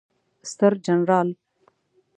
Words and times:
ستر 0.51 0.73
جنرال 0.85 1.27